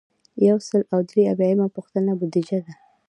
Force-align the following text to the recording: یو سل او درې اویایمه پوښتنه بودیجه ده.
یو 0.47 0.57
سل 0.67 0.81
او 0.93 0.99
درې 1.09 1.23
اویایمه 1.33 1.67
پوښتنه 1.75 2.11
بودیجه 2.19 2.59
ده. 2.65 2.73